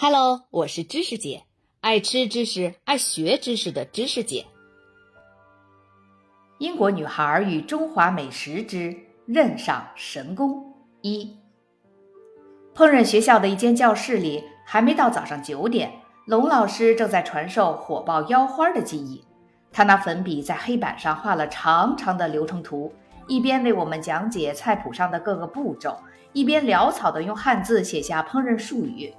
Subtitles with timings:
[0.00, 1.42] Hello，我是知识姐，
[1.80, 4.46] 爱吃知识、爱学知识的知识姐。
[6.58, 10.72] 英国女孩与中华美食之任上神功
[11.02, 11.36] 一。
[12.76, 15.90] 烹饪学校的一间教室里，还没到早上九点，
[16.26, 19.24] 龙老师正在传授火爆腰花的技艺。
[19.72, 22.94] 他拿粉笔在黑板上画了长长的流程图，
[23.26, 25.98] 一边为我们讲解菜谱上的各个步骤，
[26.32, 29.12] 一边潦草地用汉字写下烹饪术语。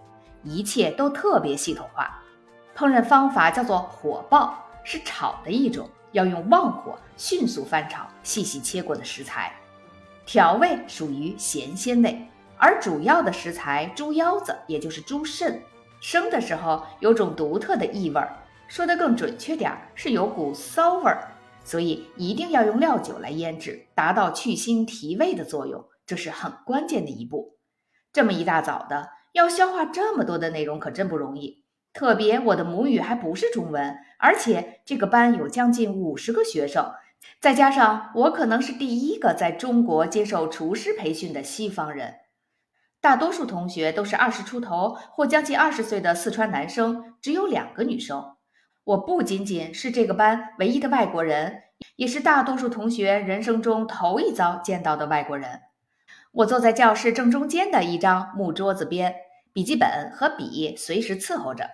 [0.44, 2.22] 一切都特别系统化，
[2.76, 9.54] 烹饪方法叫做火爆，是炒的一种，要用旺火迅速翻炒细细切过的食材。
[10.26, 12.26] 调味属于咸鲜味，
[12.58, 15.62] 而主要的食材猪腰子，也就是猪肾，
[16.00, 21.32] 生的时候有种独特的异味儿，说的更准确点儿是有股骚味儿，
[21.66, 27.58] 所以一定要用料酒来腌制，达到去腥提味的作用，这是很关键的一步。
[28.14, 29.19] 这么一大早的。
[29.40, 36.92] 要消化这么多的内容可真不容易，特别我的母语还不是中文，而且这个班有将近五十个学生，
[37.40, 42.16] 再加上我可能是第一个在中国接受厨师培训的西方人，
[43.00, 48.36] 大多数同学都是二十出头或将近二十岁的四川男生，只有两个女生。
[48.84, 51.62] 我不仅仅是这个班唯一的外国人，
[51.96, 55.62] 也是大多数同学人生中头一遭见到的外国人。
[56.32, 59.16] 我坐在教室正中间的一张木桌子边，
[59.60, 61.70] 笔记本和笔随时伺候着。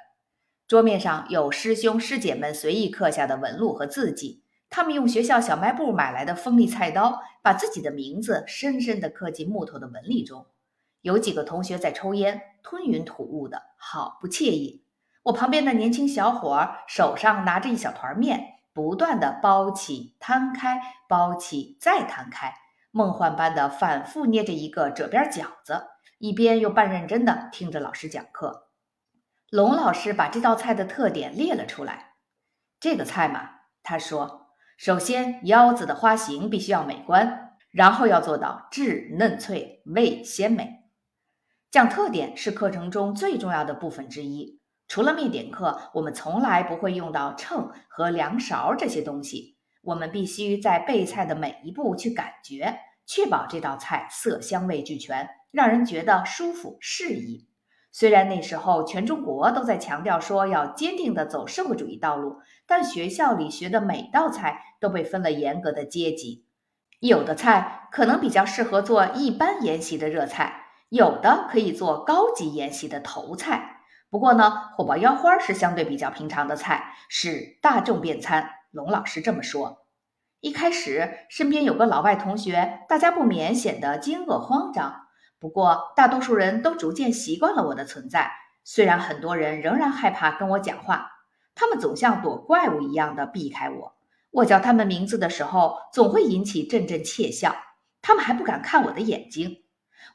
[0.67, 4.41] 桌面上有师兄师姐们随意刻下的纹路和字迹，
[4.71, 10.47] 他们用学校小卖部买来的锋利菜刀，把自己的名字深深地刻进木头的纹理中。
[11.01, 14.83] 有几个同学在抽烟，吞云吐雾的，好不惬意。
[15.21, 22.51] 我旁边的年轻小伙手上拿着一小团面，不断地包起、摊开、包起再摊开。
[22.89, 25.83] 梦幻般的反复捏着一个褶边饺子，
[26.17, 28.69] 一边又半认真的听着老师讲课。
[29.49, 32.13] 龙老师把这道菜的特点列了出来。
[32.79, 33.49] 这个菜嘛，
[33.83, 40.83] 他说，首先腰子的花型必须要美观，然后要做到质嫩脆、味鲜美。
[41.71, 44.61] 讲特点是课程中最重要的部分之一。
[44.87, 49.57] 除了面点课，我们从来不会用到秤和量勺这些东西。
[49.81, 57.47] 我们必须在备菜的每一步去感觉，确保这道菜色香味俱全，让人觉得舒服适宜。
[57.89, 66.45] 虽然那时候全中国都在强调说要坚定地走社会主义道路，但学校里学的每道菜都被分了严格的阶级。
[66.99, 73.77] 有的菜可能比较适合做一般研习的热菜，有的可以做高级研习的头菜。
[74.09, 78.49] 不过呢，火爆腰花是相对比较平常的菜，是大众便餐。
[78.71, 79.85] 龙老师这么说。
[80.41, 85.04] 一开始，身边有个老外同学，大家不免显得惊愕慌张。
[85.39, 88.31] 不过，大多数人都逐渐习惯了我的存在。
[88.63, 91.11] 虽然很多人仍然害怕跟我讲话，
[91.53, 93.95] 他们总像躲怪物一样的避开我。
[94.31, 97.55] 我叫他们名字的时候，总会引起阵阵窃笑。
[98.01, 99.63] 他们还不敢看我的眼睛。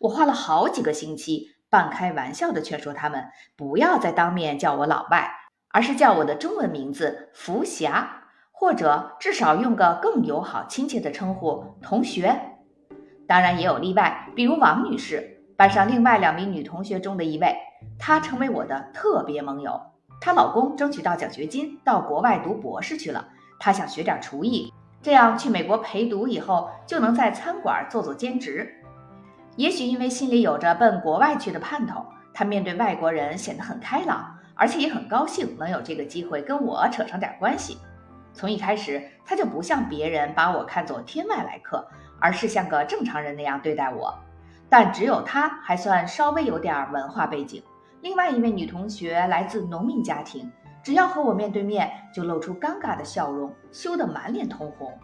[0.00, 5.30] 我花了好几个星期，半开玩笑的劝说他们不要再当面叫我老外，
[5.69, 8.16] 而是叫我的中文名字福霞。
[8.53, 12.50] 或者至少用个更友好亲切的称呼“同学”，
[13.30, 17.56] 当然也有例外，比如王女士，班上另外两名女同学中的一位，
[17.96, 19.80] 她成为我的特别盟友。
[20.20, 23.28] 她老公争取到奖学金，到国外读博士去了，
[23.60, 28.68] 她想学点厨艺，这样去美国陪读以后就能在餐馆做做兼职。
[29.54, 32.04] 也许因为心里有着奔国外去的盼头，
[32.34, 37.78] 她面对外国人显得很开朗，而且也很高兴能有这个机会跟我扯上点关系。
[38.34, 41.86] 从一开始，她就不像别人把我看作天外来客，
[42.20, 44.14] 而是像个正常人那样对待我。
[44.69, 47.60] 但只有他还算稍微有点文化背景。
[48.03, 50.50] 另外一位女同学来自农民家庭，
[50.82, 54.97] 只要和我面对面，就露出尴尬的笑容，羞得满脸通红。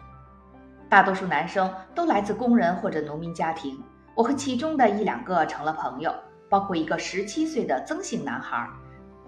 [0.89, 3.77] 大多数男生都来自工人或者农民家庭，
[4.15, 6.15] 我和其中的一两个成了朋友，
[6.49, 8.67] 包括一个十七岁的曾姓男孩，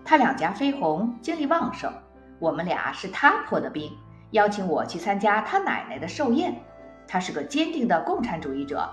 [0.06, 1.92] 他两颊绯红，精力旺盛。
[2.40, 3.92] 我们俩是他破的冰，
[4.32, 6.56] 邀请我去参加他奶奶的寿宴。
[7.12, 8.88] 他是个坚定的共产主义者，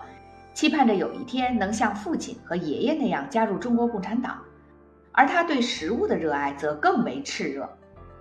[0.55, 4.43] 期盼着有一天能像父亲和爷爷那样加入中国共产党。
[5.13, 7.69] 而他对食物的热爱则更为炽热。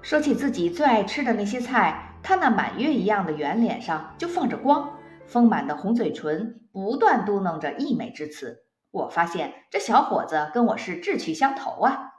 [0.01, 8.65] 说起自己最爱吃的那些菜，他那满月一样的圆脸上就放着光，丰满的红嘴唇不断嘟囔着溢美之词。
[8.91, 12.11] 我发现这小伙子跟我是志趣相投啊。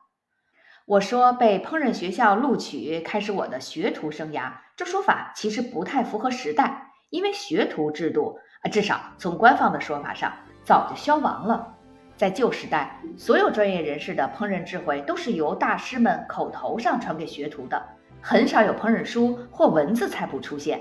[0.86, 4.52] 我说被烹饪学校录取，开始我的学徒生涯。
[4.76, 10.32] 这说法其实不太符合时代，因为学徒制度啊，至少从官方的说法上
[10.64, 11.74] 早就消亡了。
[12.16, 17.82] 在旧时代，所有专业人士的烹饪智慧都是由大师们口头上传给学徒的，
[18.22, 20.80] 很少有烹饪书或文字菜谱出现。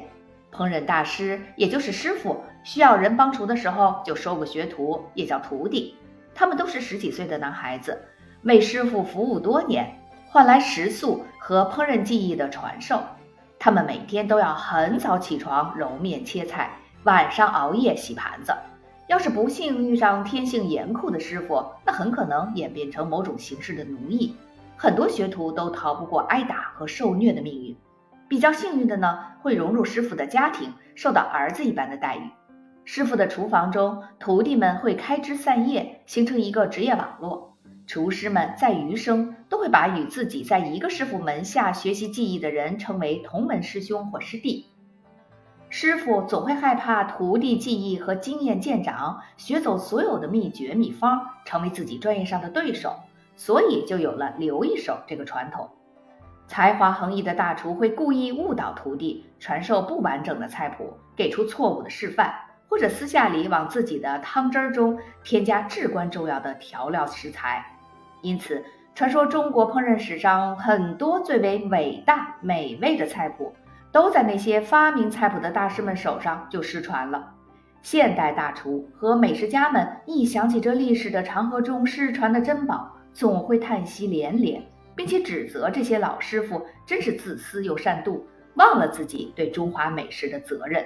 [0.51, 5.97] 烹饪大师，也就是师傅，需要人帮厨的时候，就收个学徒，也叫徒弟。
[6.33, 8.01] 他们都是十几岁的男孩子，
[8.43, 13.01] 为师傅服务多年，换来食宿和烹饪技艺的传授。
[13.65, 16.69] 他们每天都要很早起床揉面切菜，
[17.05, 18.53] 晚上熬夜洗盘子。
[19.07, 24.35] 要是不幸遇上天性严酷的师傅，那很可能演变成某种形式的奴役。
[24.77, 27.75] 很多学徒都逃不过挨打和受虐的命运。
[28.27, 32.29] 比较幸运的呢，会融入师傅的家庭，受到儿子一般的待遇。
[32.83, 37.54] 师傅的厨房中，徒弟们会开枝散叶，形成一个职业网络。
[37.87, 44.65] 厨师们在余生都会把与自己在一个师傅门下学习技艺的人称为同门师兄或师弟。
[45.69, 52.95] 师傅总会害怕徒弟技艺和经验见长，学走所有的秘诀秘方，成为自己专业上的对手，
[53.35, 55.69] 所以就有了留一手这个传统。
[56.47, 62.33] 才华横溢的大厨会故意误导徒弟，传授不完整的菜谱，给出错误的示范，
[62.67, 67.74] 或者私下里往自己的汤汁中添加至关重要的调料食材。
[68.25, 68.63] 因此，
[68.95, 73.53] 传说中国烹饪史上很多最为伟大美味的菜谱。
[73.91, 77.31] 都在那些发明菜谱的大师们手上就失传了。
[77.81, 84.61] 现代大厨和美食家们一想起这历史的长河中失传的珍宝，总会叹息连连，
[84.97, 88.19] 并且指责这些老师傅真是自私又善妒，
[88.55, 90.85] 忘了自己对中华美食的责任。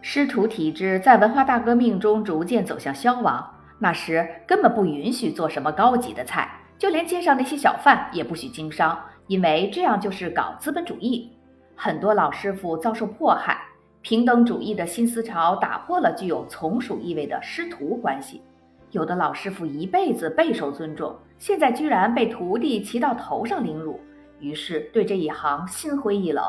[0.00, 3.46] 师徒体制在文化大革命中逐渐走向消亡，
[3.82, 6.48] 那时根本不允许做什么高级的菜，
[6.78, 8.96] 就连街上那些小贩也不许经商，
[9.26, 11.32] 因为这样就是搞资本主义。
[11.74, 13.58] 很多老师傅遭受迫害，
[14.02, 18.42] 平等主义的新思潮打破了具有从属意味的师徒关系。
[18.90, 23.98] 有的老师傅一辈子备受尊重，现在居然被徒弟骑到头上凌辱，
[24.40, 26.44] 于是对这一行心灰意冷。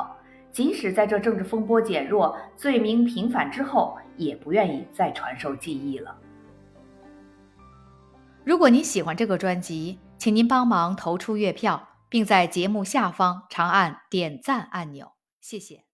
[0.52, 6.14] 即使在这政治风波减弱、罪名平反之后，也不愿意再传授技艺了。
[8.44, 15.12] 如果您喜欢这个专辑，请您帮忙投出月票，并在节目下方长按点赞按钮。
[15.40, 15.91] 谢谢。